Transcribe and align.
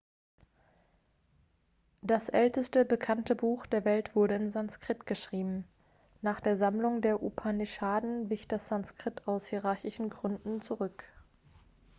das 2.01 2.27
älteste 2.29 2.85
bekannte 2.85 3.35
buch 3.35 3.67
der 3.67 3.85
welt 3.85 4.15
wurde 4.15 4.33
in 4.33 4.49
sanskrit 4.49 5.05
geschrieben 5.05 5.63
nach 6.23 6.39
der 6.39 6.57
sammlung 6.57 7.03
der 7.03 7.21
upanishaden 7.21 8.27
wich 8.31 8.47
das 8.47 8.67
sanskrit 8.67 9.27
aus 9.27 9.45
hierarchischen 9.45 10.09
gründen 10.09 10.59
zurück 10.59 11.03